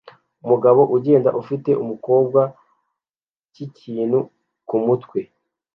Umugabo 0.45 0.81
ugenda 0.95 1.29
afite 1.41 1.69
umukobwa 1.83 2.41
cyikintu 3.53 4.19
kumutwe 4.67 5.19